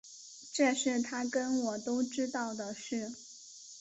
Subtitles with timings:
[0.51, 3.11] 这是他跟我都知道的事